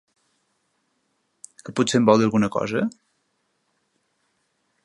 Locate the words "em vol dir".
2.01-2.29